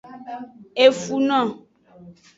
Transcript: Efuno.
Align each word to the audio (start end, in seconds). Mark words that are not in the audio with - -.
Efuno. 0.85 1.39